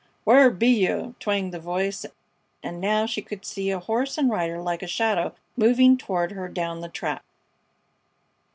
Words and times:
"Whar 0.25 0.49
be 0.49 0.67
you?" 0.67 1.13
twanged 1.19 1.53
the 1.53 1.59
voice; 1.59 2.07
and 2.63 2.81
now 2.81 3.05
she 3.05 3.21
could 3.21 3.45
see 3.45 3.69
a 3.69 3.77
horse 3.79 4.17
and 4.17 4.31
rider 4.31 4.59
like 4.59 4.81
a 4.81 4.87
shadow 4.87 5.35
moving 5.55 5.95
toward 5.95 6.31
her 6.31 6.47
down 6.49 6.81
the 6.81 6.89
track. 6.89 7.21